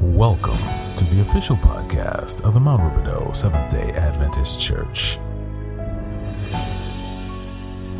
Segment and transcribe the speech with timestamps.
[0.00, 0.58] Welcome
[0.96, 5.18] to the official podcast of the Mount Rubidoux Seventh day Adventist Church.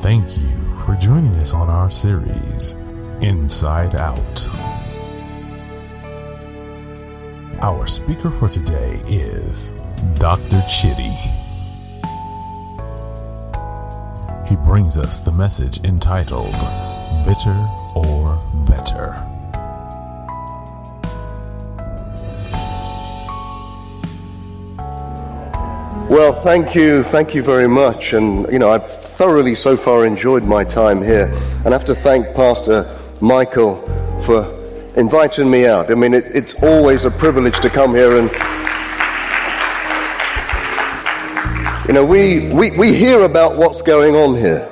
[0.00, 2.74] Thank you for joining us on our series,
[3.20, 4.46] Inside Out.
[7.62, 9.70] Our speaker for today is
[10.20, 10.60] Dr.
[10.68, 11.16] Chidi.
[14.46, 16.54] He brings us the message entitled
[17.26, 19.37] Bitter or Better.
[26.18, 28.12] Well, thank you, thank you very much.
[28.12, 31.26] And, you know, I've thoroughly so far enjoyed my time here.
[31.64, 33.76] And I have to thank Pastor Michael
[34.24, 34.42] for
[34.96, 35.92] inviting me out.
[35.92, 38.32] I mean, it, it's always a privilege to come here and.
[41.86, 44.68] You know, we, we, we hear about what's going on here.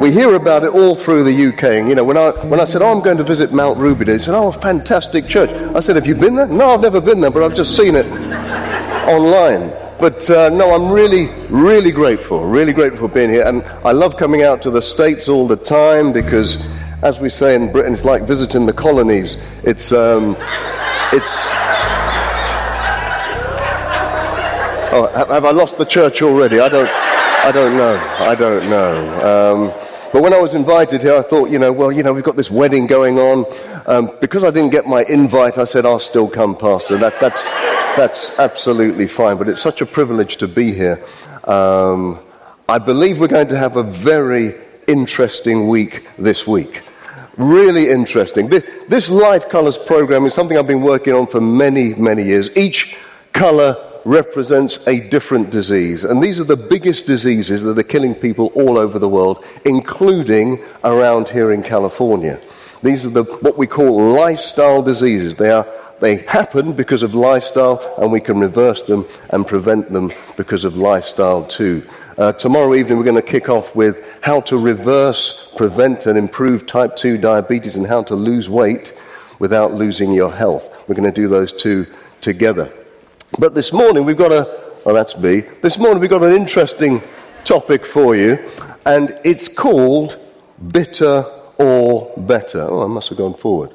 [0.00, 1.62] We hear about it all through the UK.
[1.62, 4.06] And, you know, when I, when I said, oh, I'm going to visit Mount Ruby,
[4.06, 5.50] they said, oh, fantastic church.
[5.50, 6.48] I said, have you been there?
[6.48, 8.06] No, I've never been there, but I've just seen it
[9.08, 9.79] online.
[10.00, 13.44] But uh, no, I'm really, really grateful, really grateful for being here.
[13.46, 16.66] And I love coming out to the States all the time because,
[17.02, 19.36] as we say in Britain, it's like visiting the colonies.
[19.62, 20.36] It's, um,
[21.12, 21.48] it's.
[24.92, 26.60] Oh, have I lost the church already?
[26.60, 27.96] I don't, I don't know.
[28.20, 28.94] I don't know.
[29.20, 29.66] Um,
[30.14, 32.36] but when I was invited here, I thought, you know, well, you know, we've got
[32.36, 33.44] this wedding going on.
[33.86, 36.96] Um, because I didn't get my invite, I said, I'll still come, Pastor.
[36.96, 37.50] That, that's,
[37.96, 39.36] that's absolutely fine.
[39.36, 41.04] But it's such a privilege to be here.
[41.44, 42.20] Um,
[42.68, 44.54] I believe we're going to have a very
[44.86, 46.82] interesting week this week.
[47.36, 48.48] Really interesting.
[48.48, 52.54] This, this Life Colors program is something I've been working on for many, many years.
[52.56, 52.96] Each
[53.32, 56.04] color represents a different disease.
[56.04, 60.64] And these are the biggest diseases that are killing people all over the world, including
[60.84, 62.40] around here in California.
[62.82, 65.36] These are the, what we call lifestyle diseases.
[65.36, 65.66] They, are,
[66.00, 70.76] they happen because of lifestyle, and we can reverse them and prevent them because of
[70.76, 71.86] lifestyle too.
[72.18, 76.66] Uh, tomorrow evening, we're going to kick off with how to reverse, prevent, and improve
[76.66, 78.92] type 2 diabetes and how to lose weight
[79.38, 80.68] without losing your health.
[80.86, 81.86] We're going to do those two
[82.20, 82.70] together.
[83.38, 84.46] But this morning, we've got a,
[84.84, 85.40] oh, that's me.
[85.62, 87.00] This morning, we've got an interesting
[87.44, 88.38] topic for you,
[88.84, 90.18] and it's called
[90.72, 91.24] bitter
[91.58, 92.60] or better.
[92.68, 93.72] Oh, I must have gone forward.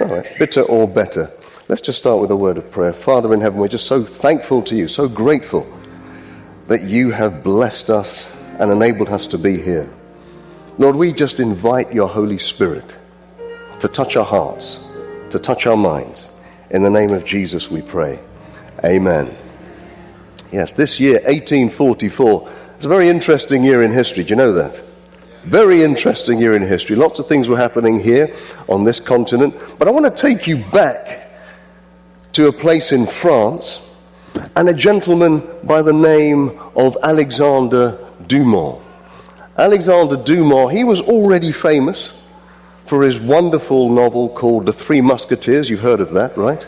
[0.00, 1.30] All right, bitter or better.
[1.70, 2.92] Let's just start with a word of prayer.
[2.92, 5.72] Father in heaven, we're just so thankful to you, so grateful
[6.66, 9.88] that you have blessed us and enabled us to be here.
[10.78, 12.92] Lord, we just invite your Holy Spirit
[13.78, 14.84] to touch our hearts,
[15.30, 16.26] to touch our minds.
[16.70, 18.18] In the name of Jesus, we pray.
[18.84, 19.32] Amen.
[20.50, 24.24] Yes, this year, 1844, it's a very interesting year in history.
[24.24, 24.76] Do you know that?
[25.44, 26.96] Very interesting year in history.
[26.96, 28.34] Lots of things were happening here
[28.68, 29.54] on this continent.
[29.78, 31.19] But I want to take you back
[32.32, 33.86] to a place in France
[34.56, 38.80] and a gentleman by the name of Alexander Dumas.
[39.58, 42.16] Alexander Dumas, he was already famous
[42.86, 45.68] for his wonderful novel called The Three Musketeers.
[45.68, 46.64] You've heard of that, right?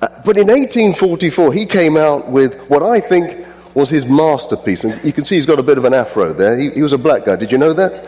[0.00, 4.84] Uh, but in 1844, he came out with what I think was his masterpiece.
[4.84, 6.58] And you can see he's got a bit of an afro there.
[6.58, 7.36] He, he was a black guy.
[7.36, 8.04] Did you know that?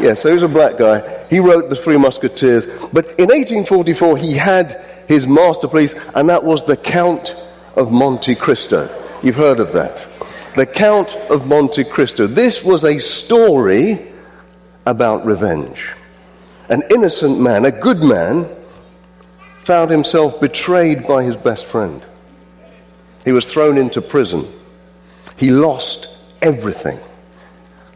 [0.00, 1.26] Yeah, so he was a black guy.
[1.28, 2.66] He wrote The Three Musketeers.
[2.92, 7.34] But in 1844, he had his masterpiece, and that was The Count
[7.74, 8.88] of Monte Cristo.
[9.24, 10.06] You've heard of that.
[10.54, 12.28] The Count of Monte Cristo.
[12.28, 14.12] This was a story
[14.86, 15.84] about revenge.
[16.68, 18.48] An innocent man, a good man,
[19.64, 22.00] found himself betrayed by his best friend.
[23.24, 24.46] He was thrown into prison.
[25.36, 27.00] He lost everything,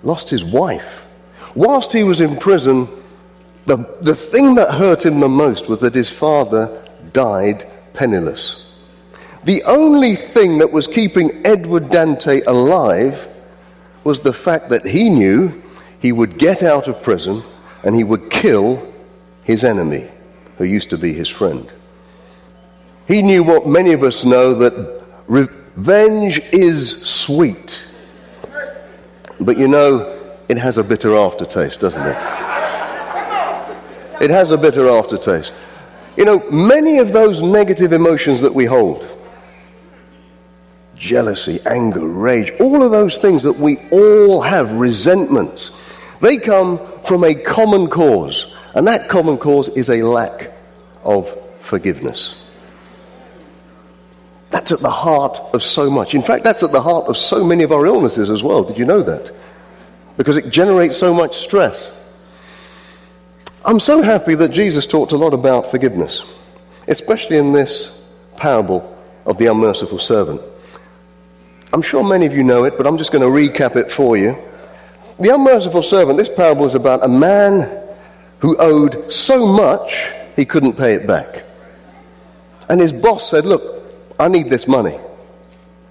[0.02, 1.06] lost his wife.
[1.54, 2.88] Whilst he was in prison,
[3.66, 6.80] the, the thing that hurt him the most was that his father
[7.14, 8.60] died penniless.
[9.44, 13.26] The only thing that was keeping Edward Dante alive
[14.02, 15.62] was the fact that he knew
[16.00, 17.42] he would get out of prison
[17.82, 18.92] and he would kill
[19.44, 20.08] his enemy,
[20.58, 21.70] who used to be his friend.
[23.06, 27.82] He knew what many of us know that revenge is sweet.
[29.40, 30.18] But you know,
[30.48, 32.16] it has a bitter aftertaste, doesn't it?
[34.22, 35.52] It has a bitter aftertaste.
[36.16, 39.06] You know, many of those negative emotions that we hold
[40.96, 45.78] jealousy, anger, rage, all of those things that we all have, resentments,
[46.20, 48.54] they come from a common cause.
[48.74, 50.52] And that common cause is a lack
[51.02, 52.40] of forgiveness.
[54.50, 56.14] That's at the heart of so much.
[56.14, 58.62] In fact, that's at the heart of so many of our illnesses as well.
[58.62, 59.32] Did you know that?
[60.16, 61.90] Because it generates so much stress.
[63.64, 66.22] I'm so happy that Jesus talked a lot about forgiveness.
[66.86, 68.06] especially in this
[68.36, 70.40] parable of the unmerciful servant.
[71.72, 74.16] I'm sure many of you know it, but I'm just going to recap it for
[74.16, 74.36] you.
[75.18, 77.70] The unmerciful servant, this parable is about a man
[78.40, 81.42] who owed so much he couldn't pay it back.
[82.68, 83.62] And his boss said, Look,
[84.18, 84.98] I need this money.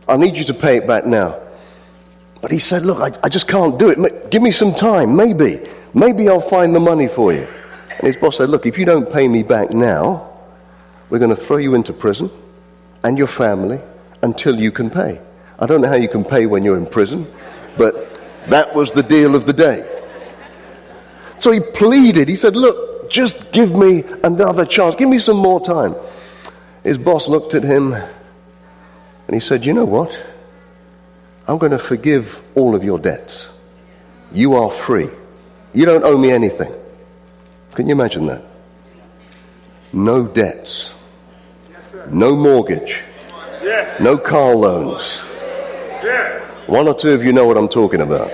[0.08, 1.40] I need you to pay it back now.
[2.42, 4.30] But he said, Look, I, I just can't do it.
[4.30, 5.16] Give me some time.
[5.16, 5.60] Maybe.
[5.94, 7.48] Maybe I'll find the money for you.
[7.98, 10.30] And his boss said, Look, if you don't pay me back now,
[11.10, 12.30] we're going to throw you into prison
[13.04, 13.80] and your family
[14.22, 15.20] until you can pay.
[15.60, 17.32] I don't know how you can pay when you're in prison,
[17.78, 19.90] but that was the deal of the day.
[21.40, 22.28] So he pleaded.
[22.28, 24.96] He said, Look, just give me another chance.
[24.96, 25.96] Give me some more time.
[26.84, 30.18] His boss looked at him and he said, You know what?
[31.48, 33.50] I'm going to forgive all of your debts.
[34.32, 35.10] You are free.
[35.74, 36.74] You don't owe me anything.
[37.76, 38.44] Can you imagine that?
[39.92, 40.96] No debts.
[42.10, 43.02] No mortgage.
[44.00, 45.22] No car loans.
[46.68, 48.30] One or two of you know what I'm talking about.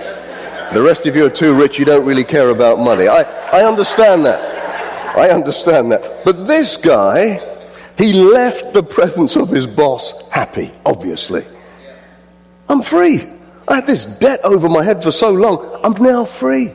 [0.72, 3.08] The rest of you are too rich, you don't really care about money.
[3.08, 5.16] I, I understand that.
[5.16, 6.24] I understand that.
[6.24, 7.40] But this guy,
[7.98, 11.44] he left the presence of his boss happy, obviously.
[12.68, 13.28] I'm free.
[13.66, 15.80] I had this debt over my head for so long.
[15.82, 16.72] I'm now free.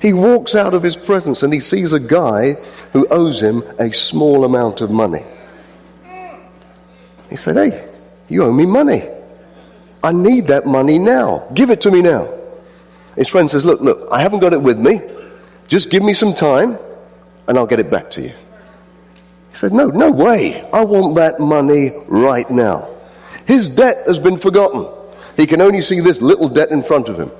[0.00, 2.52] He walks out of his presence and he sees a guy
[2.92, 5.22] who owes him a small amount of money.
[7.28, 7.88] He said, Hey,
[8.28, 9.08] you owe me money.
[10.02, 11.46] I need that money now.
[11.52, 12.32] Give it to me now.
[13.14, 15.02] His friend says, Look, look, I haven't got it with me.
[15.68, 16.78] Just give me some time
[17.46, 18.32] and I'll get it back to you.
[19.50, 20.62] He said, No, no way.
[20.70, 22.88] I want that money right now.
[23.44, 24.86] His debt has been forgotten.
[25.36, 27.30] He can only see this little debt in front of him.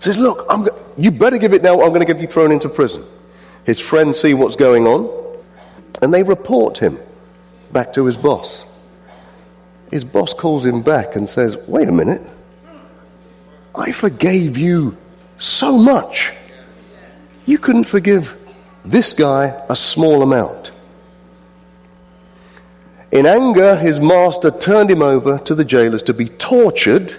[0.00, 1.80] Says, Look, I'm go- you better give it now.
[1.80, 3.04] I'm going to get you thrown into prison.
[3.64, 5.20] His friends see what's going on
[6.02, 6.98] and they report him
[7.72, 8.64] back to his boss.
[9.90, 12.22] His boss calls him back and says, Wait a minute.
[13.74, 14.96] I forgave you
[15.38, 16.32] so much.
[17.46, 18.36] You couldn't forgive
[18.84, 20.72] this guy a small amount.
[23.12, 27.16] In anger, his master turned him over to the jailers to be tortured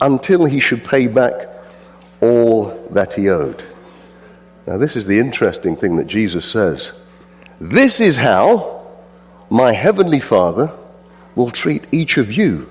[0.00, 1.49] until he should pay back
[2.20, 3.64] all that he owed.
[4.66, 6.92] Now, this is the interesting thing that Jesus says.
[7.60, 8.86] This is how
[9.48, 10.72] my heavenly Father
[11.34, 12.70] will treat each of you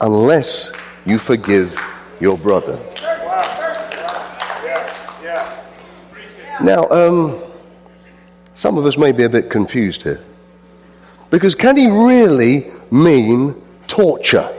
[0.00, 0.72] unless
[1.04, 1.78] you forgive
[2.20, 2.78] your brother.
[6.62, 7.42] Now, um,
[8.54, 10.20] some of us may be a bit confused here.
[11.30, 13.54] Because can he really mean
[13.86, 14.50] torture?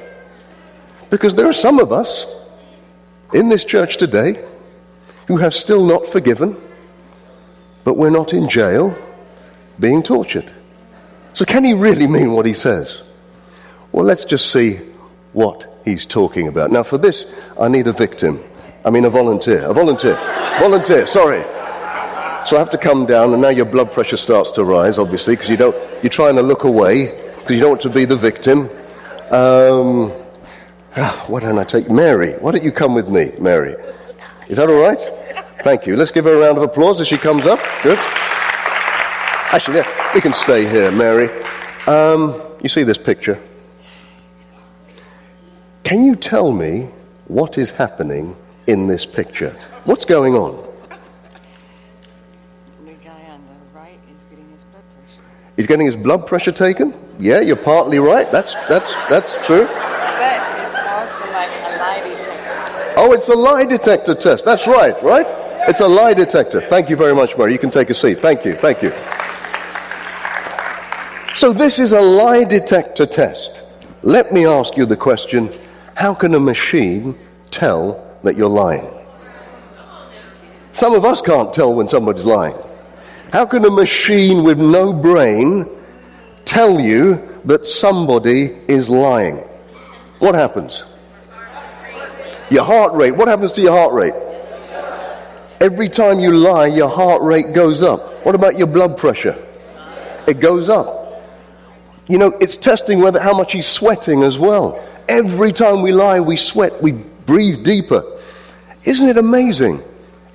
[1.10, 2.26] Because there are some of us
[3.34, 4.44] in this church today
[5.28, 6.58] who have still not forgiven,
[7.84, 8.98] but we're not in jail
[9.80, 10.52] being tortured.
[11.34, 13.02] So, can he really mean what he says?
[13.92, 14.80] Well, let's just see
[15.34, 16.72] what he's talking about.
[16.72, 18.44] Now, for this, I need a victim.
[18.84, 19.64] I mean, a volunteer.
[19.64, 20.16] A volunteer.
[20.60, 21.42] volunteer, sorry.
[22.46, 25.36] So I have to come down, and now your blood pressure starts to rise, obviously,
[25.36, 27.06] because you don't, you're trying to look away,
[27.36, 28.70] because you don't want to be the victim.
[29.30, 30.12] Um,
[31.28, 32.34] why don't I take Mary?
[32.34, 33.76] Why don't you come with me, Mary?
[34.48, 35.00] Is that all right?
[35.64, 35.96] Thank you.
[35.96, 37.60] Let's give her a round of applause as she comes up.
[37.84, 38.00] Good.
[39.54, 41.30] Actually, yeah, we can stay here, Mary.
[41.88, 43.40] Um, you see this picture?
[45.84, 46.90] Can you tell me
[47.28, 48.36] what is happening
[48.68, 49.56] in this picture?
[49.84, 50.56] What's going on?
[52.86, 55.22] The guy on the right is getting his blood pressure.
[55.58, 56.94] He's getting his blood pressure taken?
[57.20, 58.32] Yeah, you're partly right.
[58.32, 59.66] That's, that's, that's true.
[59.66, 62.91] But it's also like a lie detector.
[63.04, 64.46] Oh, it's a lie detector test.
[64.46, 65.26] That's right, right?
[65.68, 66.62] It's a lie detector.
[66.62, 67.52] Thank you very much, Mary.
[67.52, 68.20] You can take a seat.
[68.20, 68.92] Thank you, thank you.
[71.36, 73.64] So, this is a lie detector test.
[74.04, 75.52] Let me ask you the question
[75.96, 77.18] how can a machine
[77.50, 78.88] tell that you're lying?
[80.72, 82.56] Some of us can't tell when somebody's lying.
[83.34, 85.66] How can a machine with no brain
[86.46, 89.38] tell you that somebody is lying?
[90.20, 90.84] What happens?
[92.52, 93.12] Your heart rate.
[93.12, 94.14] What happens to your heart rate?
[95.62, 98.26] Every time you lie, your heart rate goes up.
[98.26, 99.42] What about your blood pressure?
[100.28, 101.24] It goes up.
[102.10, 104.86] You know, it's testing whether how much he's sweating as well.
[105.08, 108.04] Every time we lie, we sweat, we breathe deeper.
[108.84, 109.82] Isn't it amazing?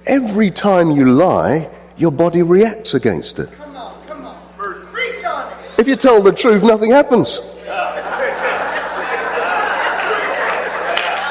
[0.07, 1.69] Every time you lie,
[1.99, 3.53] your body reacts against it.
[3.53, 4.41] Come on, come on.
[4.57, 5.59] Preach on it.
[5.77, 7.41] If you tell the truth, nothing happens.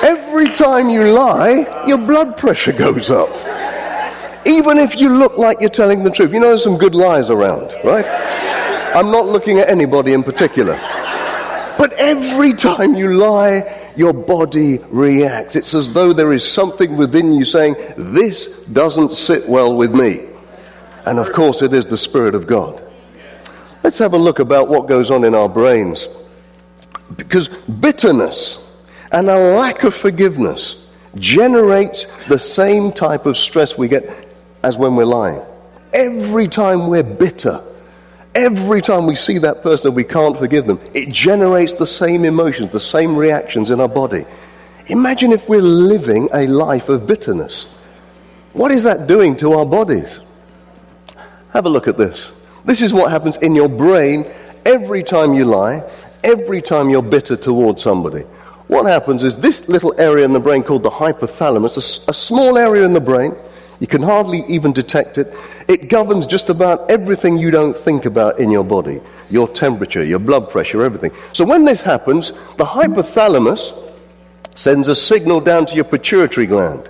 [0.05, 3.27] Every time you lie, your blood pressure goes up.
[4.45, 6.31] Even if you look like you're telling the truth.
[6.31, 8.05] You know, there's some good lies around, right?
[8.95, 10.75] I'm not looking at anybody in particular.
[11.79, 15.55] But every time you lie, your body reacts.
[15.55, 20.27] It's as though there is something within you saying, This doesn't sit well with me.
[21.07, 22.79] And of course, it is the Spirit of God.
[23.81, 26.07] Let's have a look about what goes on in our brains.
[27.17, 28.64] Because bitterness
[29.15, 34.03] and a lack of forgiveness generates the same type of stress we get
[34.61, 35.41] as when we're lying.
[35.93, 37.61] Every time we're bitter,
[38.35, 42.25] every time we see that person and we can't forgive them, it generates the same
[42.25, 44.25] emotions, the same reactions in our body.
[44.87, 47.73] Imagine if we're living a life of bitterness.
[48.51, 50.19] What is that doing to our bodies?
[51.53, 52.33] Have a look at this.
[52.65, 54.25] This is what happens in your brain
[54.65, 55.89] every time you lie,
[56.21, 58.25] every time you're bitter towards somebody.
[58.67, 62.57] What happens is this little area in the brain called the hypothalamus, a, a small
[62.57, 63.35] area in the brain,
[63.79, 65.33] you can hardly even detect it.
[65.67, 70.19] It governs just about everything you don't think about in your body your temperature, your
[70.19, 71.11] blood pressure, everything.
[71.33, 73.73] So when this happens, the hypothalamus
[74.53, 76.87] sends a signal down to your pituitary gland.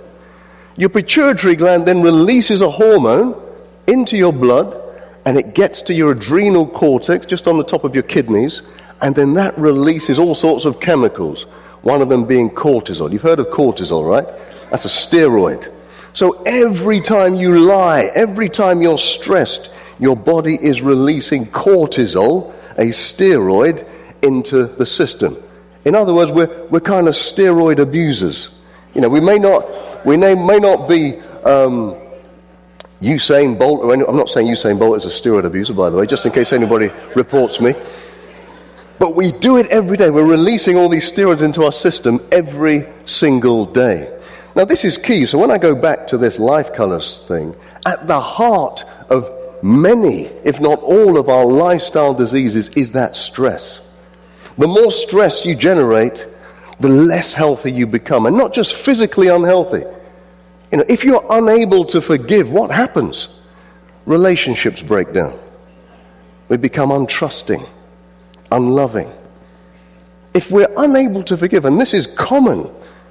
[0.76, 3.42] Your pituitary gland then releases a hormone
[3.86, 4.82] into your blood
[5.24, 8.60] and it gets to your adrenal cortex just on the top of your kidneys
[9.00, 11.46] and then that releases all sorts of chemicals,
[11.86, 13.12] one of them being cortisol.
[13.12, 14.26] You've heard of cortisol, right?
[14.70, 15.72] That's a steroid.
[16.14, 22.86] So every time you lie, every time you're stressed, your body is releasing cortisol, a
[22.86, 23.86] steroid,
[24.20, 25.36] into the system.
[25.84, 28.58] In other words, we're, we're kind of steroid abusers.
[28.92, 31.14] You know, we may not, we may, may not be
[31.44, 31.94] um,
[33.00, 35.96] Usain Bolt, or any, I'm not saying Usain Bolt is a steroid abuser, by the
[35.96, 37.74] way, just in case anybody reports me.
[38.98, 40.10] But we do it every day.
[40.10, 44.12] We're releasing all these steroids into our system every single day.
[44.54, 45.26] Now, this is key.
[45.26, 49.30] So, when I go back to this life colors thing, at the heart of
[49.62, 53.86] many, if not all, of our lifestyle diseases is that stress.
[54.56, 56.26] The more stress you generate,
[56.80, 58.26] the less healthy you become.
[58.26, 59.84] And not just physically unhealthy.
[60.72, 63.28] You know, if you're unable to forgive, what happens?
[64.06, 65.38] Relationships break down.
[66.48, 67.66] We become untrusting,
[68.56, 69.12] unloving.
[70.34, 72.70] If we're unable to forgive, and this is common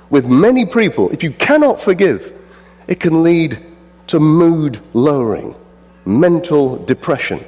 [0.10, 2.34] with many people, if you cannot forgive,
[2.88, 3.60] it can lead
[4.08, 5.56] to mood lowering,
[6.06, 7.40] mental depression.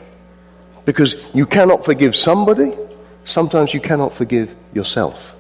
[0.86, 2.74] Because you cannot forgive somebody,
[3.26, 5.36] sometimes you cannot forgive yourself.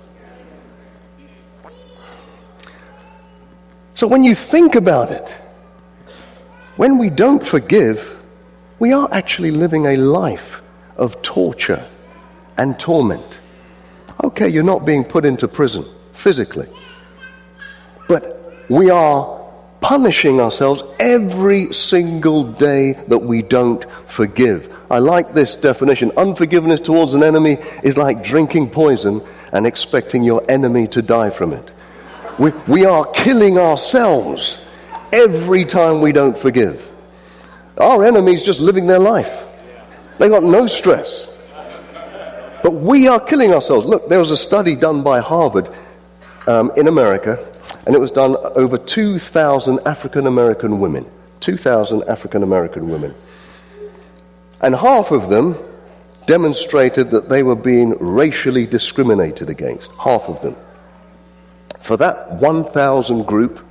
[3.95, 5.29] So when you think about it,
[6.75, 8.19] when we don't forgive,
[8.77, 10.61] we are actually living a life
[10.95, 11.83] of torture
[12.57, 13.39] and torment.
[14.23, 16.67] Okay, you're not being put into prison physically.
[18.07, 19.37] But we are
[19.81, 24.73] punishing ourselves every single day that we don't forgive.
[24.89, 26.11] I like this definition.
[26.17, 29.21] Unforgiveness towards an enemy is like drinking poison
[29.51, 31.71] and expecting your enemy to die from it.
[32.39, 34.63] We, we are killing ourselves
[35.11, 36.91] every time we don't forgive.
[37.77, 39.45] Our enemy's just living their life.
[40.17, 41.36] They got no stress.
[42.67, 43.85] But we are killing ourselves.
[43.85, 45.69] Look, there was a study done by Harvard
[46.47, 47.39] um, in America
[47.85, 51.09] and it was done over 2,000 African American women.
[51.39, 53.15] 2,000 African American women.
[54.59, 55.55] And half of them
[56.25, 59.89] demonstrated that they were being racially discriminated against.
[59.91, 60.57] Half of them.
[61.79, 63.65] For that 1,000 group,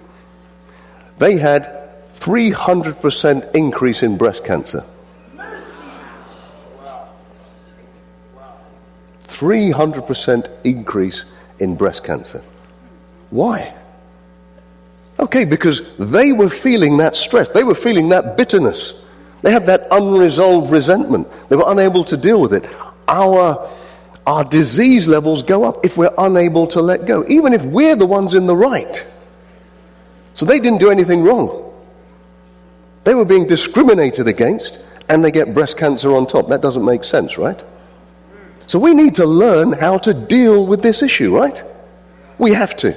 [1.19, 4.85] they had 300% increase in breast cancer.
[9.39, 11.25] 300% increase
[11.59, 12.43] in breast cancer.
[13.31, 13.75] Why?
[15.19, 17.49] Okay, because they were feeling that stress.
[17.49, 19.03] They were feeling that bitterness.
[19.43, 21.29] They had that unresolved resentment.
[21.49, 22.65] They were unable to deal with it.
[23.09, 23.71] Our,
[24.27, 28.07] our disease levels go up if we're unable to let go, even if we're the
[28.07, 29.05] ones in the right.
[30.35, 31.63] So they didn't do anything wrong.
[33.05, 36.49] They were being discriminated against, and they get breast cancer on top.
[36.49, 37.63] That doesn't make sense, right?
[38.67, 41.63] So we need to learn how to deal with this issue, right?
[42.39, 42.97] We have to.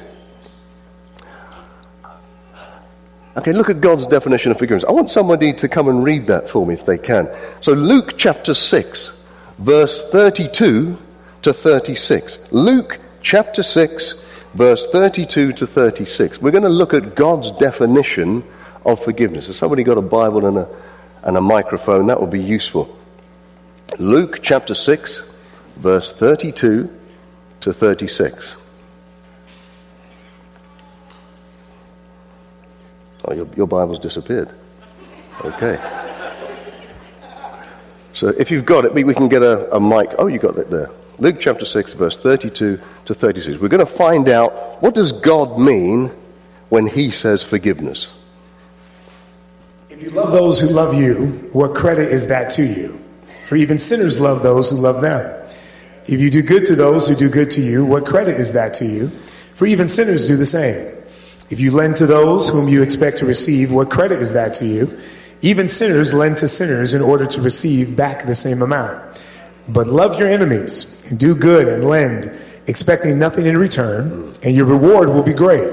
[3.38, 4.84] Okay, look at God's definition of forgiveness.
[4.84, 7.30] I want somebody to come and read that for me if they can.
[7.62, 9.26] So, Luke chapter 6,
[9.60, 10.98] verse 32
[11.44, 12.52] to 36.
[12.52, 16.42] Luke chapter 6, verse 32 to 36.
[16.42, 18.44] We're going to look at God's definition
[18.86, 19.48] of forgiveness.
[19.48, 20.68] Has somebody got a Bible and a,
[21.24, 22.08] and a microphone?
[22.08, 22.98] That would be useful.
[24.00, 25.29] Luke chapter 6,
[25.80, 26.90] verse 32
[27.62, 28.68] to 36.
[33.26, 34.50] Oh, your, your Bible's disappeared.
[35.44, 35.80] Okay.
[38.14, 40.10] So if you've got it, we we can get a, a mic.
[40.18, 40.90] Oh, you got it there.
[41.20, 43.60] Luke chapter 6, verse 32 to 36.
[43.60, 46.12] We're going to find out what does God mean
[46.70, 48.14] when he says forgiveness.
[49.90, 53.04] If you love those who love you, what credit is that to you?
[53.44, 55.39] For even sinners love those who love them.
[56.08, 58.74] If you do good to those who do good to you, what credit is that
[58.76, 59.10] to you?
[59.54, 60.96] For even sinners do the same.
[61.50, 64.66] If you lend to those whom you expect to receive, what credit is that to
[64.66, 65.00] you?
[65.42, 69.04] Even sinners lend to sinners in order to receive back the same amount.
[69.68, 72.32] But love your enemies and do good and lend,
[72.68, 75.72] expecting nothing in return, and your reward will be great.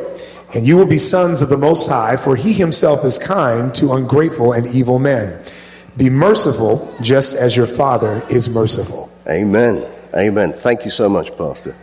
[0.54, 3.92] And you will be sons of the Most High, for he himself is kind to
[3.92, 5.42] ungrateful and evil men.
[5.96, 9.10] Be merciful just as your Father is merciful.
[9.28, 9.86] Amen.
[10.14, 10.52] Amen.
[10.52, 11.74] Thank you so much, Pastor.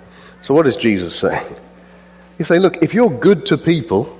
[0.42, 1.56] So, what is Jesus saying?
[2.38, 4.18] He's saying, look, if you're good to people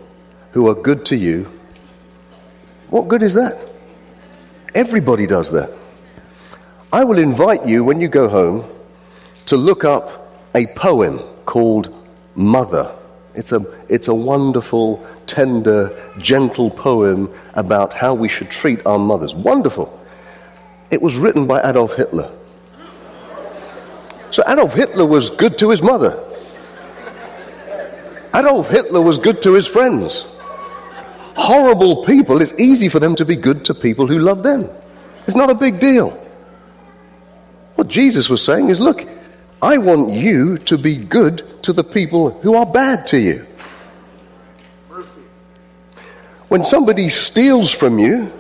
[0.52, 1.50] who are good to you,
[2.90, 3.58] what good is that?
[4.76, 5.72] Everybody does that.
[6.92, 8.70] I will invite you when you go home
[9.48, 11.94] to look up a poem called
[12.36, 12.94] Mother.
[13.36, 19.34] It's a, it's a wonderful, tender, gentle poem about how we should treat our mothers.
[19.34, 20.00] Wonderful.
[20.92, 22.32] It was written by Adolf Hitler.
[24.34, 26.20] So Adolf Hitler was good to his mother.
[28.34, 30.28] Adolf Hitler was good to his friends.
[31.36, 34.68] Horrible people, it's easy for them to be good to people who love them.
[35.28, 36.10] It's not a big deal.
[37.76, 39.08] What Jesus was saying is look,
[39.62, 43.46] I want you to be good to the people who are bad to you.
[46.48, 48.34] When somebody steals from you,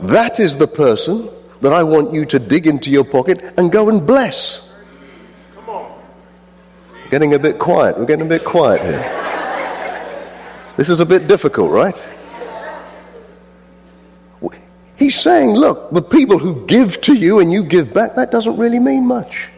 [0.00, 1.28] that is the person
[1.60, 4.65] that I want you to dig into your pocket and go and bless.
[7.10, 7.98] Getting a bit quiet.
[7.98, 9.12] We're getting a bit quiet here.
[10.76, 12.04] This is a bit difficult, right?
[14.96, 18.56] He's saying, look, the people who give to you and you give back, that doesn't
[18.56, 19.48] really mean much.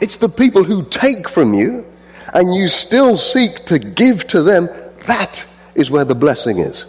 [0.00, 1.86] It's the people who take from you
[2.34, 4.68] and you still seek to give to them,
[5.06, 6.84] that is where the blessing is.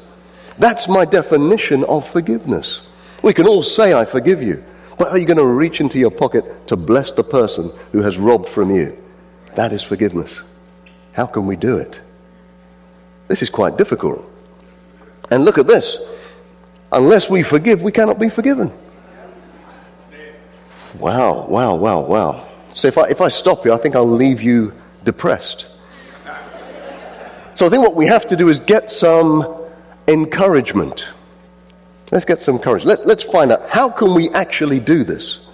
[0.58, 2.82] That's my definition of forgiveness.
[3.24, 4.64] We can all say, I forgive you,
[4.98, 8.18] but are you going to reach into your pocket to bless the person who has
[8.18, 8.98] robbed from you?
[9.56, 10.40] That is forgiveness.
[11.14, 12.00] How can we do it?
[13.28, 14.26] This is quite difficult.
[15.30, 15.98] And look at this.
[16.92, 18.72] Unless we forgive, we cannot be forgiven.
[20.98, 22.48] Wow, wow, wow, wow.
[22.74, 25.68] So if I, if I stop here, I think I'll leave you depressed.
[27.56, 29.66] So I think what we have to do is get some
[30.08, 31.08] encouragement.
[32.12, 32.86] Let's get some courage.
[32.86, 35.46] Let, let's find out how can we actually do this?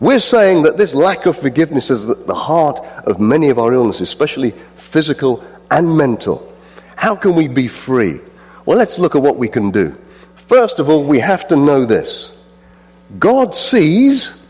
[0.00, 3.72] We're saying that this lack of forgiveness is at the heart of many of our
[3.72, 6.54] illnesses, especially physical and mental.
[6.96, 8.20] How can we be free?
[8.66, 9.96] Well, let's look at what we can do.
[10.34, 12.36] First of all, we have to know this
[13.18, 14.46] God sees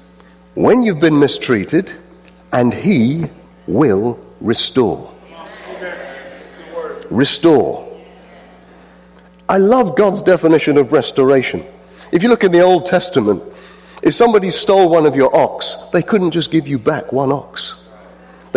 [0.54, 1.92] when you've been mistreated,
[2.52, 3.26] and He
[3.66, 5.14] will restore.
[7.10, 7.86] Restore.
[9.48, 11.64] I love God's definition of restoration.
[12.12, 13.42] If you look in the Old Testament,
[14.02, 17.77] if somebody stole one of your ox, they couldn't just give you back one ox.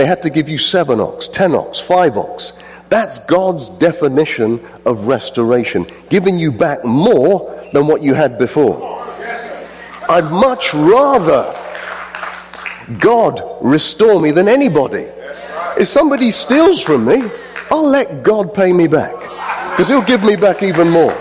[0.02, 2.54] They had to give you seven ox, ten ox, five ox.
[2.90, 9.00] That's God's definition of restoration, giving you back more than what you had before.
[10.10, 11.56] I'd much rather
[12.98, 15.06] God restore me than anybody.
[15.78, 17.22] If somebody steals from me,
[17.70, 19.14] I'll let God pay me back
[19.70, 21.14] because He'll give me back even more.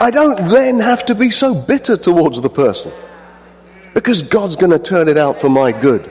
[0.00, 2.90] I don't then have to be so bitter towards the person
[3.94, 6.10] because God's going to turn it out for my good.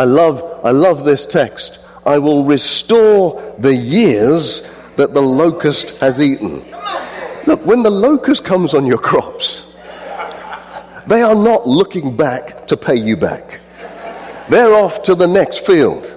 [0.00, 1.78] I love, I love this text.
[2.06, 6.64] I will restore the years that the locust has eaten.
[7.46, 9.74] Look, when the locust comes on your crops,
[11.06, 13.60] they are not looking back to pay you back.
[14.48, 16.10] They're off to the next field.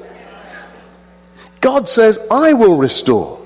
[1.59, 3.45] God says, I will restore.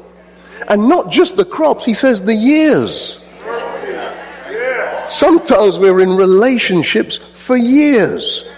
[0.69, 3.28] And not just the crops, he says the years.
[5.10, 8.52] Sometimes we're in relationships for years.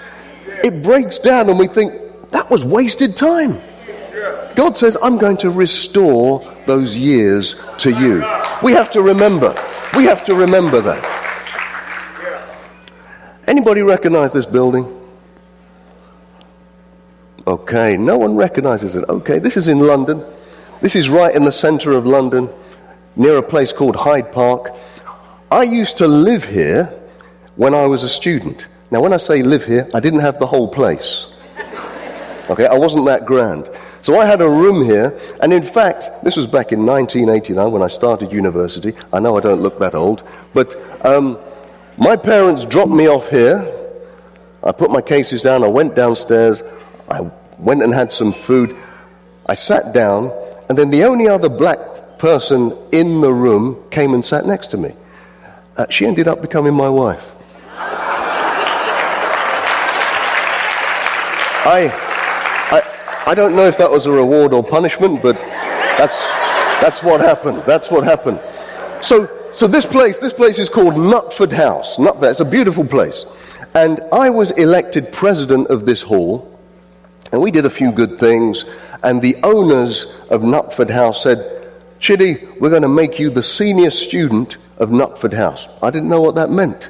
[0.63, 1.93] It breaks down and we think,
[2.29, 3.59] that was wasted time.
[4.55, 8.23] God says, I'm going to restore those years to you.
[8.61, 9.55] We have to remember.
[9.95, 11.05] We have to remember that.
[13.47, 14.85] Anybody recognize this building?
[17.47, 19.05] Okay, no one recognizes it.
[19.09, 20.23] Okay, this is in London.
[20.81, 22.47] This is right in the center of London,
[23.15, 24.71] near a place called Hyde Park.
[25.49, 26.93] I used to live here
[27.55, 28.67] when I was a student.
[28.91, 31.27] Now, when I say live here, I didn't have the whole place.
[32.49, 33.69] Okay, I wasn't that grand.
[34.01, 37.83] So I had a room here, and in fact, this was back in 1989 when
[37.83, 38.93] I started university.
[39.13, 40.23] I know I don't look that old,
[40.53, 40.75] but
[41.05, 41.37] um,
[41.99, 43.59] My parents dropped me off here.
[44.63, 45.65] I put my cases down.
[45.65, 46.61] I went downstairs.
[47.09, 48.73] I went and had some food.
[49.47, 50.31] I sat down,
[50.69, 51.77] and then the only other black
[52.17, 54.93] person in the room came and sat next to me.
[55.75, 57.35] Uh, she ended up becoming my wife.
[61.65, 61.89] I,
[62.71, 66.17] I, I don't know if that was a reward or punishment, but that's,
[66.81, 67.63] that's what happened.
[67.65, 68.39] That's what happened.
[69.01, 71.99] So, so this place, this place is called Nutford House.
[71.99, 73.25] Nutford, it's a beautiful place.
[73.73, 76.57] And I was elected president of this hall,
[77.33, 78.63] and we did a few good things.
[79.03, 81.39] And the owners of Nutford House said,
[81.99, 85.67] Chidi, we're going to make you the senior student of Nutford House.
[85.83, 86.89] I didn't know what that meant.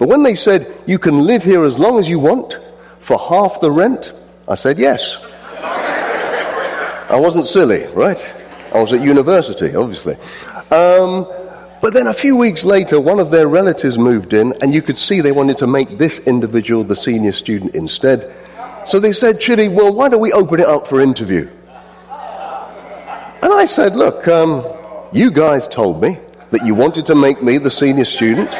[0.00, 2.58] But when they said, you can live here as long as you want
[3.08, 4.12] for half the rent,
[4.46, 5.16] I said yes.
[5.56, 8.20] I wasn't silly, right?
[8.70, 10.12] I was at university, obviously.
[10.70, 11.26] Um,
[11.80, 14.98] but then a few weeks later, one of their relatives moved in, and you could
[14.98, 18.30] see they wanted to make this individual the senior student instead.
[18.86, 21.48] So they said, Chidi, well, why don't we open it up for interview?
[23.40, 24.66] And I said, look, um,
[25.12, 26.18] you guys told me
[26.50, 28.50] that you wanted to make me the senior student.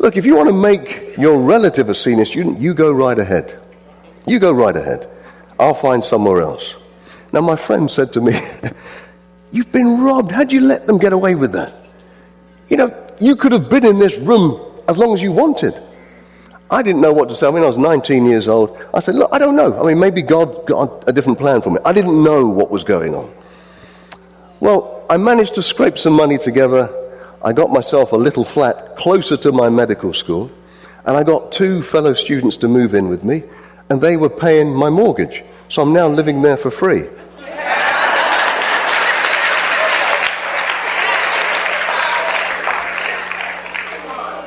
[0.00, 3.60] Look, if you want to make your relative a senior student, you go right ahead.
[4.26, 5.06] You go right ahead.
[5.58, 6.74] I'll find somewhere else.
[7.34, 8.40] Now, my friend said to me,
[9.52, 10.32] You've been robbed.
[10.32, 11.74] How'd you let them get away with that?
[12.70, 14.58] You know, you could have been in this room
[14.88, 15.74] as long as you wanted.
[16.70, 17.48] I didn't know what to say.
[17.48, 18.80] I mean, I was 19 years old.
[18.94, 19.78] I said, Look, I don't know.
[19.82, 21.78] I mean, maybe God got a different plan for me.
[21.84, 23.30] I didn't know what was going on.
[24.60, 26.88] Well, I managed to scrape some money together.
[27.42, 30.50] I got myself a little flat closer to my medical school,
[31.06, 33.44] and I got two fellow students to move in with me,
[33.88, 35.42] and they were paying my mortgage.
[35.68, 37.04] So I'm now living there for free.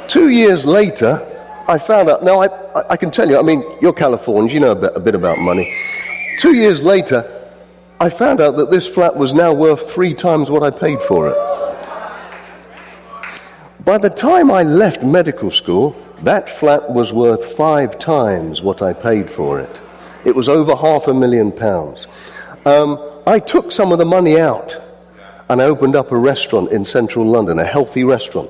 [0.07, 1.19] Two years later,
[1.67, 2.23] I found out.
[2.23, 2.47] Now, I,
[2.91, 5.39] I can tell you, I mean, you're Californians, you know a bit, a bit about
[5.39, 5.73] money.
[6.37, 7.49] Two years later,
[7.99, 11.29] I found out that this flat was now worth three times what I paid for
[11.29, 11.52] it.
[13.85, 18.93] By the time I left medical school, that flat was worth five times what I
[18.93, 19.81] paid for it.
[20.23, 22.07] It was over half a million pounds.
[22.65, 24.79] Um, I took some of the money out
[25.49, 28.49] and I opened up a restaurant in central London, a healthy restaurant.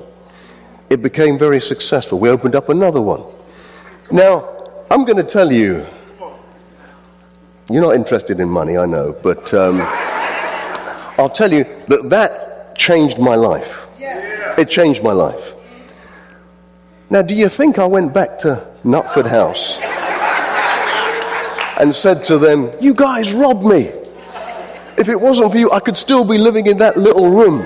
[0.88, 2.20] It became very successful.
[2.20, 3.24] We opened up another one.
[4.12, 4.56] Now,
[4.88, 5.84] I'm going to tell you,
[7.68, 9.80] you're not interested in money, I know, but um,
[11.18, 13.83] I'll tell you that that changed my life.
[14.56, 15.54] It changed my life.
[17.10, 19.76] Now, do you think I went back to Nutford House
[21.78, 23.90] and said to them, You guys robbed me?
[24.96, 27.62] If it wasn't for you, I could still be living in that little room.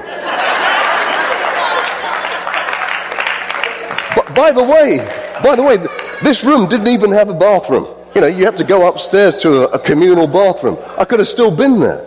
[4.17, 4.99] But By the way,
[5.43, 5.77] by the way,
[6.23, 7.87] this room didn't even have a bathroom.
[8.15, 10.79] You know, you have to go upstairs to a, a communal bathroom.
[10.97, 12.05] I could have still been there.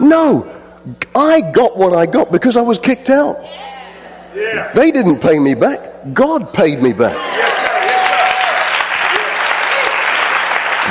[0.00, 0.44] No,
[1.14, 3.36] I got what I got because I was kicked out.
[4.36, 4.70] Yeah.
[4.74, 5.80] They didn't pay me back.
[6.12, 7.14] God paid me back.
[7.14, 7.72] Yes, sir.
[7.86, 8.08] Yes,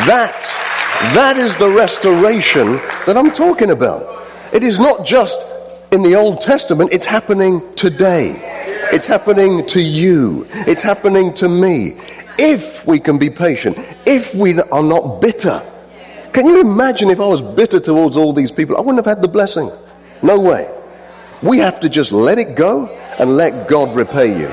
[0.02, 0.08] sir.
[0.08, 4.26] That, that is the restoration that I'm talking about.
[4.52, 5.38] It is not just
[5.92, 8.36] in the Old Testament, it's happening today.
[8.92, 10.48] It's happening to you.
[10.52, 12.00] It's happening to me.
[12.40, 13.78] If we can be patient,
[14.08, 15.62] if we are not bitter.
[16.34, 18.76] Can you imagine if I was bitter towards all these people?
[18.76, 19.72] I wouldn't have had the blessing.
[20.24, 20.68] No way.
[21.44, 22.88] We have to just let it go
[23.20, 24.50] and let God repay you.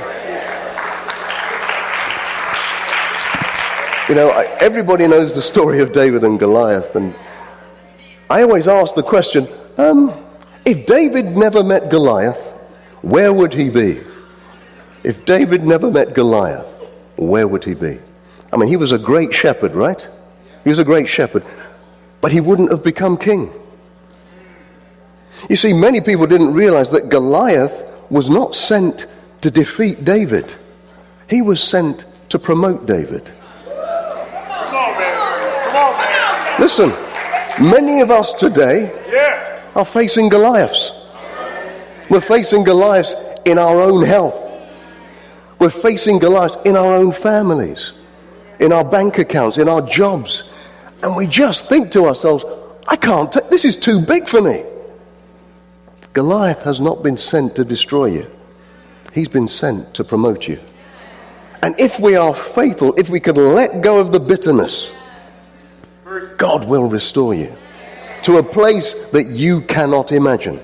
[4.09, 7.14] You know, everybody knows the story of David and Goliath, and
[8.29, 9.48] I always ask the question
[9.79, 10.12] um,
[10.64, 12.38] if David never met Goliath,
[13.03, 14.01] where would he be?
[15.03, 16.66] If David never met Goliath,
[17.16, 17.98] where would he be?
[18.53, 20.07] I mean, he was a great shepherd, right?
[20.62, 21.44] He was a great shepherd,
[22.20, 23.53] but he wouldn't have become king.
[25.48, 29.07] You see, many people didn't realize that Goliath was not sent
[29.40, 30.55] to defeat David,
[31.29, 33.25] he was sent to promote David.
[33.64, 33.75] Come
[34.77, 35.70] on, man.
[35.70, 36.61] Come on, man.
[36.61, 36.90] Listen,
[37.59, 39.62] many of us today yeah.
[39.75, 41.09] are facing Goliaths.
[42.11, 43.14] We're facing Goliaths
[43.46, 44.38] in our own health.
[45.59, 47.92] We're facing Goliaths in our own families,
[48.61, 50.53] in our bank accounts, in our jobs.
[51.03, 52.44] And we just think to ourselves,
[52.87, 54.64] I can't, take, this is too big for me.
[56.12, 58.31] Goliath has not been sent to destroy you,
[59.12, 60.61] he's been sent to promote you.
[61.62, 64.96] And if we are faithful, if we can let go of the bitterness,
[66.37, 67.57] God will restore you
[68.22, 70.61] to a place that you cannot imagine.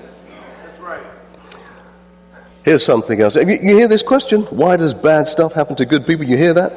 [2.63, 3.35] Here's something else.
[3.35, 4.41] You, you hear this question?
[4.43, 6.25] Why does bad stuff happen to good people?
[6.25, 6.71] You hear that?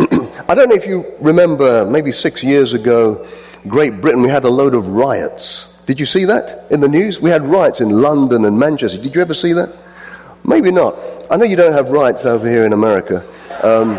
[0.48, 3.26] I don't know if you remember, maybe six years ago,
[3.66, 5.67] Great Britain, we had a load of riots.
[5.88, 7.18] Did you see that in the news?
[7.18, 8.98] We had riots in London and Manchester.
[8.98, 9.74] Did you ever see that?
[10.44, 10.94] Maybe not.
[11.30, 13.26] I know you don't have riots over here in America,
[13.62, 13.94] um,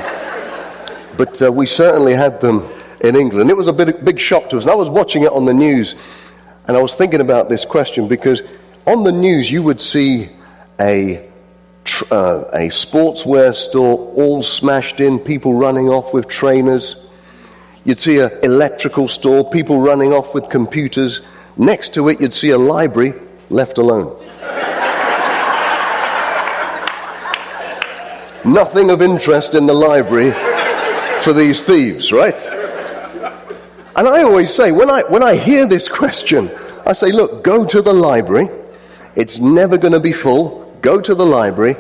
[1.18, 2.70] but uh, we certainly had them
[3.02, 3.50] in England.
[3.50, 4.66] It was a big, big shock to us.
[4.66, 5.96] And I was watching it on the news,
[6.68, 8.44] and I was thinking about this question because
[8.86, 10.30] on the news you would see
[10.80, 11.28] a
[12.12, 17.08] uh, a sportswear store all smashed in, people running off with trainers.
[17.84, 21.22] You'd see an electrical store, people running off with computers.
[21.60, 23.14] Next to it, you'd see a library
[23.52, 24.18] left alone.
[28.44, 30.32] Nothing of interest in the library
[31.22, 32.36] for these thieves, right?
[33.96, 36.50] And I always say, when I, when I hear this question,
[36.86, 38.50] I say, look, go to the library.
[39.16, 41.76] It's never going to be full go to the library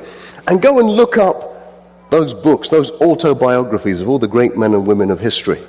[0.47, 4.85] and go and look up those books, those autobiographies of all the great men and
[4.85, 5.61] women of history.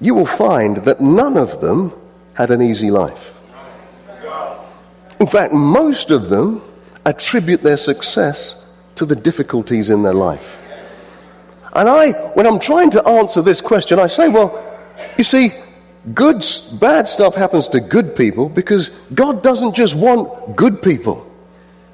[0.00, 1.92] You will find that none of them
[2.38, 3.36] had an easy life.
[5.18, 6.62] In fact, most of them
[7.04, 10.54] attribute their success to the difficulties in their life.
[11.74, 14.54] And I, when I'm trying to answer this question, I say, well,
[15.16, 15.50] you see,
[16.14, 16.44] good,
[16.80, 21.28] bad stuff happens to good people because God doesn't just want good people.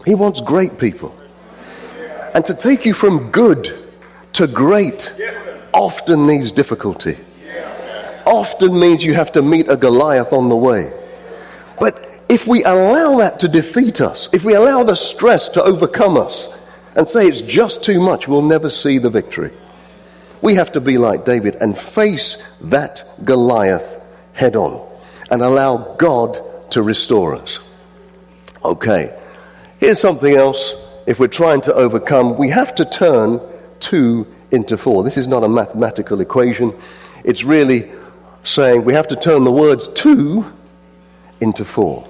[0.05, 1.17] He wants great people.
[2.35, 3.75] And to take you from good
[4.35, 5.11] to great
[5.73, 7.17] often needs difficulty.
[8.27, 10.93] Often means you have to meet a Goliath on the way.
[11.79, 16.17] But if we allow that to defeat us, if we allow the stress to overcome
[16.17, 16.49] us
[16.97, 19.53] and say it's just too much, we'll never see the victory.
[20.41, 24.01] We have to be like David and face that Goliath
[24.33, 24.87] head on
[25.31, 27.59] and allow God to restore us.
[28.65, 29.19] Okay.
[29.79, 30.75] Here's something else.
[31.07, 33.41] If we're trying to overcome, we have to turn
[33.81, 35.03] two into four.
[35.03, 36.75] This is not a mathematical equation.
[37.25, 37.91] It's really
[38.45, 40.51] saying we have to turn the words two
[41.41, 42.09] into four.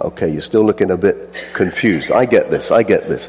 [0.00, 2.12] Okay, you're still looking a bit confused.
[2.12, 2.70] I get this.
[2.70, 3.28] I get this.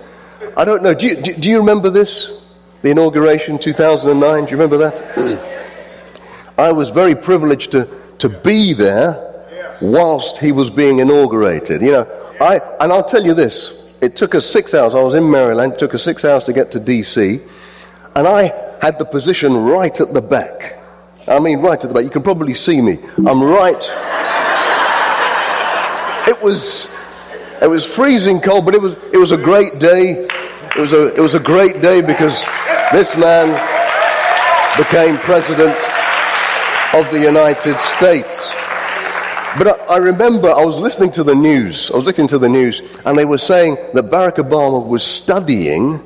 [0.55, 0.93] I don't know.
[0.93, 2.41] Do you, do, you remember this?
[2.81, 4.45] The inauguration 2009?
[4.45, 6.53] Do you remember that?
[6.57, 7.87] I was very privileged to,
[8.19, 9.25] to be there
[9.81, 11.81] whilst he was being inaugurated.
[11.81, 14.95] You know, I, and I'll tell you this it took us six hours.
[14.95, 17.41] I was in Maryland, it took us six hours to get to DC,
[18.15, 20.78] and I had the position right at the back.
[21.29, 22.03] I mean, right at the back.
[22.03, 22.97] You can probably see me.
[23.17, 23.83] I'm right.
[26.27, 26.93] It was,
[27.61, 30.27] it was freezing cold, but it was, it was a great day.
[30.75, 32.45] It was a, it was a great day because
[32.91, 33.49] this man
[34.77, 35.77] became president
[36.93, 38.49] of the United States.
[39.57, 41.89] But I, I, remember I was listening to the news.
[41.91, 45.99] I was listening to the news, and they were saying that Barack Obama was studying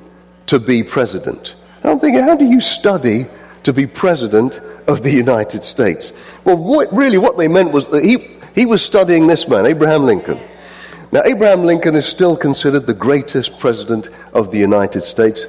[0.48, 1.56] to be president.
[1.82, 3.26] And I'm thinking, how do you study
[3.64, 6.12] to be president of the United States?
[6.44, 8.18] Well, what, really, what they meant was that he,
[8.56, 10.40] he was studying this man, Abraham Lincoln.
[11.12, 15.44] Now, Abraham Lincoln is still considered the greatest president of the United States.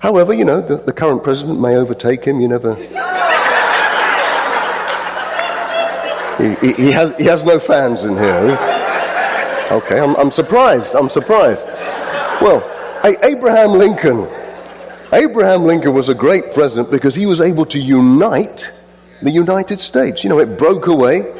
[0.00, 2.40] However, you know, the, the current president may overtake him.
[2.40, 2.74] You never.
[6.36, 8.58] He, he, has, he has no fans in here.
[9.70, 10.94] Okay, I'm, I'm surprised.
[10.94, 11.66] I'm surprised.
[12.42, 12.62] Well,
[13.22, 14.28] Abraham Lincoln.
[15.16, 18.70] Abraham Lincoln was a great president because he was able to unite
[19.22, 20.22] the United States.
[20.22, 21.32] You know, it broke away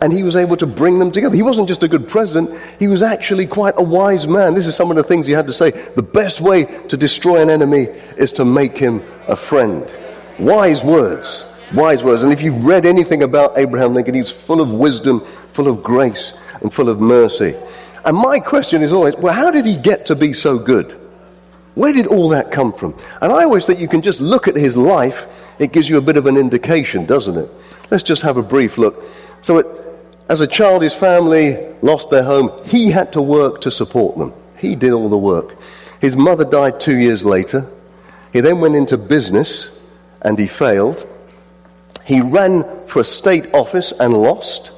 [0.00, 1.36] and he was able to bring them together.
[1.36, 4.54] He wasn't just a good president, he was actually quite a wise man.
[4.54, 5.70] This is some of the things he had to say.
[5.70, 9.94] The best way to destroy an enemy is to make him a friend.
[10.40, 11.54] Wise words.
[11.72, 12.24] Wise words.
[12.24, 15.20] And if you've read anything about Abraham Lincoln, he's full of wisdom,
[15.52, 17.54] full of grace, and full of mercy.
[18.04, 20.96] And my question is always, well, how did he get to be so good?
[21.74, 22.96] Where did all that come from?
[23.20, 25.26] And I always think you can just look at his life,
[25.58, 27.50] it gives you a bit of an indication, doesn't it?
[27.90, 29.04] Let's just have a brief look.
[29.42, 29.66] So, it,
[30.28, 32.52] as a child, his family lost their home.
[32.64, 35.56] He had to work to support them, he did all the work.
[36.00, 37.68] His mother died two years later.
[38.32, 39.78] He then went into business
[40.22, 41.06] and he failed.
[42.04, 44.70] He ran for a state office and lost.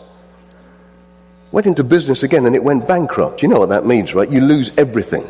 [1.52, 3.42] Went into business again and it went bankrupt.
[3.42, 4.30] You know what that means, right?
[4.30, 5.26] You lose everything.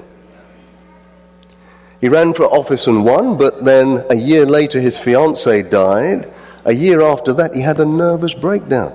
[2.02, 6.28] He ran for office and won, but then a year later his fiancee died.
[6.64, 8.92] A year after that, he had a nervous breakdown.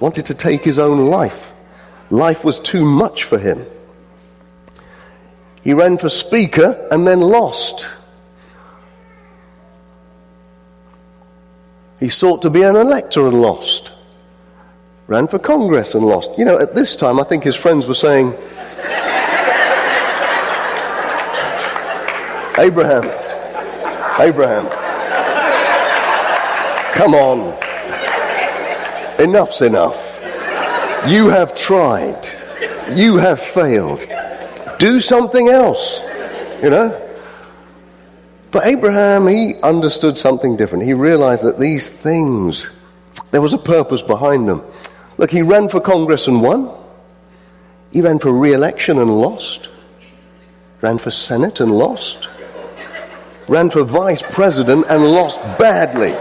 [0.00, 1.52] Wanted to take his own life.
[2.10, 3.64] Life was too much for him.
[5.62, 7.86] He ran for speaker and then lost.
[11.98, 13.92] He sought to be an elector and lost.
[15.06, 16.36] Ran for Congress and lost.
[16.36, 18.34] You know, at this time, I think his friends were saying,
[22.58, 23.04] Abraham.
[24.18, 24.66] Abraham.
[26.94, 27.54] Come on.
[29.20, 30.18] Enough's enough.
[31.06, 32.18] You have tried.
[32.90, 34.06] You have failed.
[34.78, 36.00] Do something else.
[36.62, 37.02] You know?
[38.50, 40.84] But Abraham, he understood something different.
[40.84, 42.66] He realized that these things,
[43.30, 44.62] there was a purpose behind them.
[45.18, 46.70] Look, he ran for Congress and won.
[47.92, 49.68] He ran for re election and lost.
[50.80, 52.28] Ran for Senate and lost.
[53.48, 56.12] Ran for vice president and lost badly.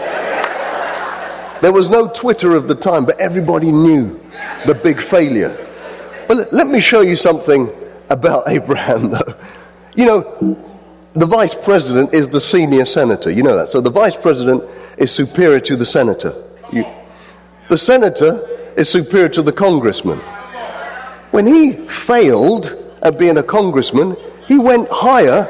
[1.61, 4.19] There was no Twitter of the time, but everybody knew
[4.67, 5.55] the big failure.
[6.27, 7.71] But let me show you something
[8.09, 9.35] about Abraham, though.
[9.95, 10.75] You know,
[11.13, 13.31] the vice president is the senior senator.
[13.31, 13.69] You know that.
[13.69, 14.63] So the vice president
[14.97, 16.35] is superior to the senator.
[16.71, 16.85] You,
[17.69, 20.19] the senator is superior to the congressman.
[21.31, 24.15] When he failed at being a congressman,
[24.47, 25.47] he went higher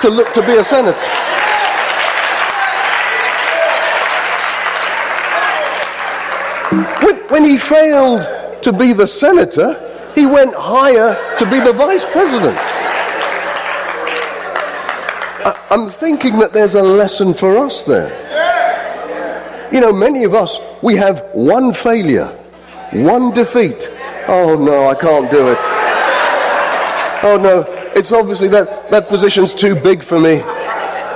[0.00, 0.98] to look to be a senator.
[7.04, 12.04] When, when he failed to be the senator, he went higher to be the vice
[12.04, 12.56] president.
[15.44, 18.10] I, I'm thinking that there's a lesson for us there.
[19.72, 22.26] You know, many of us, we have one failure,
[22.92, 23.88] one defeat.
[24.26, 25.58] Oh no, I can't do it.
[27.22, 27.64] Oh no,
[27.98, 30.40] it's obviously that, that position's too big for me.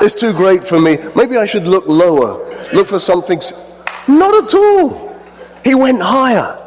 [0.04, 0.98] It's too great for me.
[1.14, 3.40] Maybe I should look lower, look for something.
[4.08, 5.14] Not at all.
[5.64, 6.58] He went higher.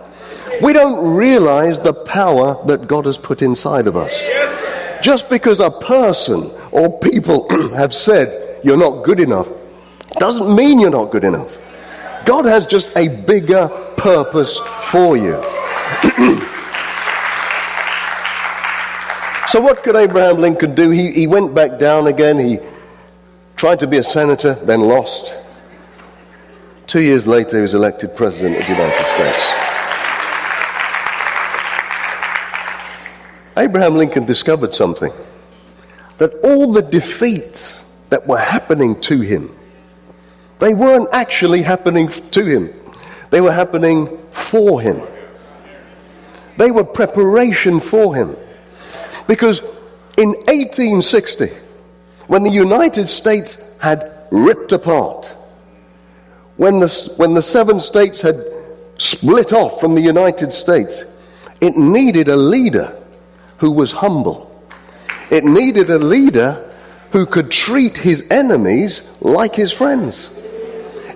[0.61, 4.25] We don't realize the power that God has put inside of us.
[5.03, 9.49] Just because a person or people have said you're not good enough
[10.17, 11.57] doesn't mean you're not good enough.
[12.25, 15.41] God has just a bigger purpose for you.
[19.55, 20.89] so, what could Abraham Lincoln do?
[20.89, 22.37] He, he went back down again.
[22.37, 22.59] He
[23.55, 25.33] tried to be a senator, then lost.
[26.87, 29.53] Two years later, he was elected President of the United States.
[33.55, 35.13] Abraham Lincoln discovered something
[36.17, 39.55] that all the defeats that were happening to him,
[40.59, 42.73] they weren't actually happening to him,
[43.29, 45.01] they were happening for him.
[46.57, 48.35] They were preparation for him.
[49.27, 49.59] Because
[50.17, 51.47] in 1860,
[52.27, 55.25] when the United States had ripped apart,
[56.57, 58.43] when the, when the seven states had
[58.97, 61.03] split off from the United States,
[61.59, 62.95] it needed a leader
[63.57, 64.51] who was humble.
[65.31, 66.61] It needed a leader
[67.11, 70.37] who could treat his enemies like his friends.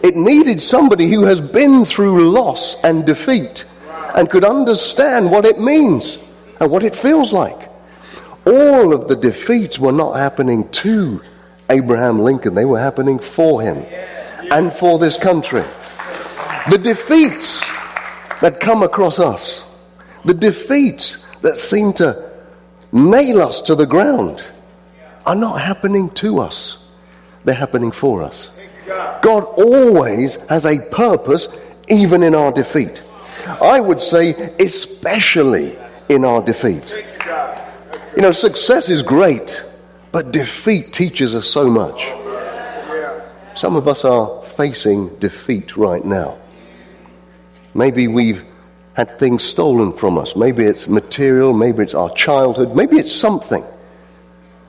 [0.01, 3.65] It needed somebody who has been through loss and defeat
[4.15, 6.17] and could understand what it means
[6.59, 7.68] and what it feels like.
[8.49, 11.21] All of the defeats were not happening to
[11.69, 13.85] Abraham Lincoln, they were happening for him
[14.51, 15.63] and for this country.
[16.71, 17.63] The defeats
[18.41, 19.63] that come across us,
[20.25, 22.31] the defeats that seem to
[22.91, 24.43] nail us to the ground,
[25.27, 26.83] are not happening to us,
[27.45, 28.57] they're happening for us.
[29.21, 31.47] God always has a purpose,
[31.87, 33.03] even in our defeat.
[33.61, 35.77] I would say, especially
[36.09, 37.05] in our defeat.
[38.19, 39.63] You know, success is great,
[40.11, 42.05] but defeat teaches us so much.
[43.57, 46.37] Some of us are facing defeat right now.
[47.73, 48.43] Maybe we've
[48.93, 50.35] had things stolen from us.
[50.35, 53.63] Maybe it's material, maybe it's our childhood, maybe it's something.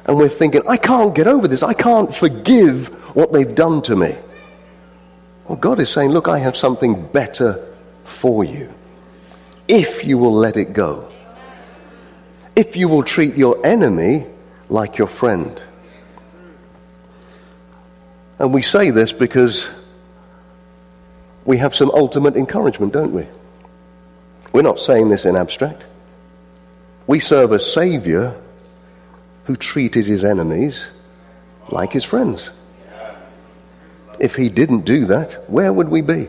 [0.04, 1.64] And we're thinking, I can't get over this.
[1.64, 2.86] I can't forgive
[3.16, 4.14] what they've done to me.
[5.48, 7.66] Well, God is saying, Look, I have something better
[8.04, 8.72] for you.
[9.66, 11.09] If you will let it go.
[12.60, 14.26] If you will treat your enemy
[14.68, 15.58] like your friend.
[18.38, 19.66] And we say this because
[21.46, 23.26] we have some ultimate encouragement, don't we?
[24.52, 25.86] We're not saying this in abstract.
[27.06, 28.38] We serve a Savior
[29.44, 30.84] who treated his enemies
[31.70, 32.50] like his friends.
[34.18, 36.28] If he didn't do that, where would we be?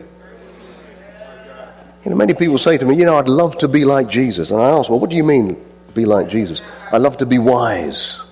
[2.04, 4.50] You know, many people say to me, you know, I'd love to be like Jesus.
[4.50, 5.62] And I ask, well, what do you mean,
[5.94, 6.60] be like Jesus?
[6.90, 8.22] I love to be wise.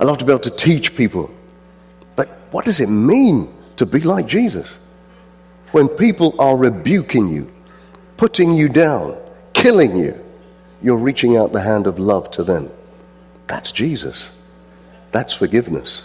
[0.00, 1.30] I love to be able to teach people.
[2.16, 4.68] But what does it mean to be like Jesus?
[5.72, 7.52] When people are rebuking you,
[8.16, 9.16] putting you down,
[9.52, 10.18] killing you,
[10.82, 12.70] you're reaching out the hand of love to them.
[13.46, 14.28] That's Jesus.
[15.12, 16.04] That's forgiveness.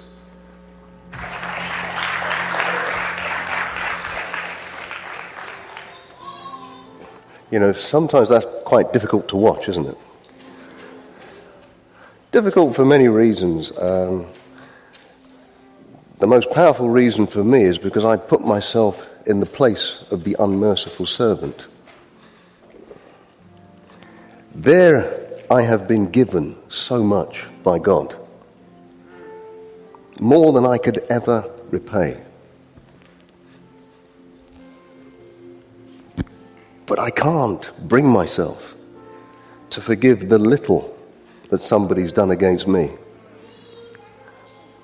[7.51, 9.97] You know, sometimes that's quite difficult to watch, isn't it?
[12.32, 13.71] Difficult for many reasons.
[13.77, 14.27] Um,
[16.19, 20.25] The most powerful reason for me is because I put myself in the place of
[20.25, 21.65] the unmerciful servant.
[24.53, 25.05] There
[25.49, 28.13] I have been given so much by God,
[30.19, 32.17] more than I could ever repay.
[36.86, 38.75] But I can't bring myself
[39.69, 40.98] to forgive the little
[41.49, 42.91] that somebody's done against me.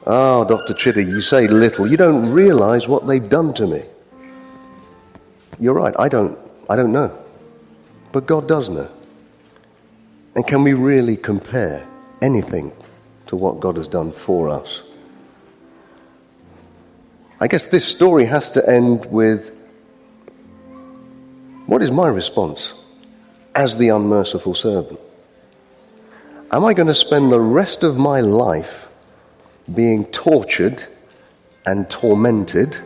[0.08, 0.74] Ah, oh, Dr.
[0.74, 1.90] Chidi, you say little.
[1.90, 3.84] You don't realize what they've done to me.
[5.60, 6.38] You're right, I don't,
[6.70, 7.18] I don't know.
[8.12, 8.90] But God does know.
[10.36, 11.88] And can we really compare
[12.22, 12.72] anything
[13.28, 14.82] to what God has done for us?
[17.40, 19.52] I guess this story has to end with
[21.66, 22.74] what is my response
[23.56, 25.00] as the unmerciful servant?
[26.52, 28.88] Am I going to spend the rest of my life
[29.74, 30.86] being tortured
[31.66, 32.78] and tormented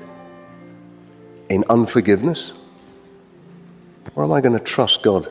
[1.50, 2.54] in unforgiveness?
[4.16, 5.30] Or am I going to trust God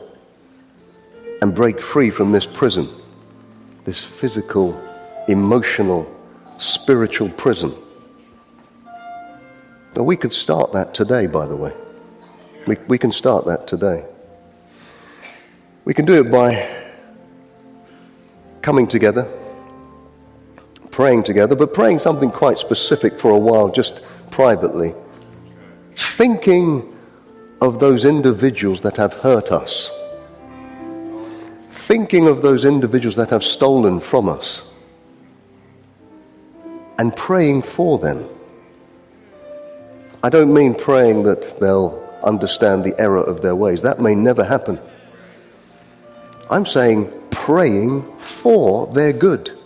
[1.41, 2.87] and break free from this prison,
[3.85, 4.79] this physical,
[5.27, 6.07] emotional,
[6.59, 7.73] spiritual prison?
[9.95, 11.73] Now, we could start that today, by the way.
[12.67, 14.05] We, we can start that today.
[15.83, 16.78] We can do it by
[18.61, 19.27] coming together,
[20.91, 24.01] praying together, but praying something quite specific for a while, just
[24.31, 24.93] privately.
[25.95, 26.95] Thinking
[27.61, 29.89] of those individuals that have hurt us.
[31.71, 34.61] Thinking of those individuals that have stolen from us.
[36.97, 38.27] And praying for them.
[40.21, 43.81] I don't mean praying that they'll understand the error of their ways.
[43.81, 44.79] That may never happen.
[46.49, 49.57] I'm saying praying for their good,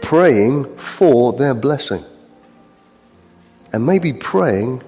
[0.00, 2.04] praying for their blessing,
[3.72, 4.80] and maybe praying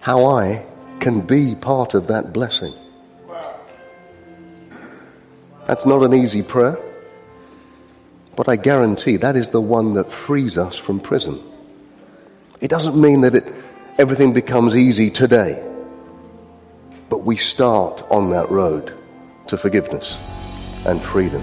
[0.00, 0.66] how I
[0.98, 2.74] can be part of that blessing.
[5.66, 6.76] That's not an easy prayer,
[8.34, 11.40] but I guarantee that is the one that frees us from prison.
[12.60, 13.44] It doesn't mean that it
[13.98, 15.62] everything becomes easy today.
[17.08, 18.92] But we start on that road
[19.46, 20.31] to forgiveness
[20.86, 21.42] and freedom.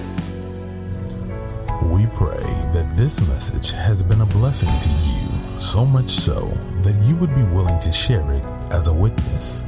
[1.91, 6.47] We pray that this message has been a blessing to you, so much so
[6.83, 9.65] that you would be willing to share it as a witness.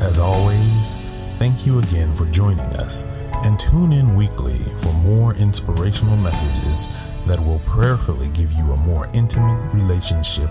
[0.00, 0.96] As always,
[1.38, 3.04] thank you again for joining us
[3.44, 6.88] and tune in weekly for more inspirational messages
[7.26, 10.50] that will prayerfully give you a more intimate relationship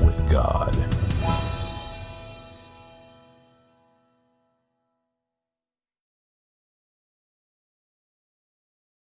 [0.00, 0.76] with God.